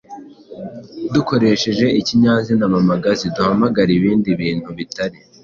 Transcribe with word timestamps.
dukoresheje 1.13 1.85
ikinyazina 1.99 2.63
mpamagazi 2.71 3.25
duhamagara 3.35 3.89
ibindi 3.99 4.29
bintu 4.41 4.69
bitari 4.77 5.17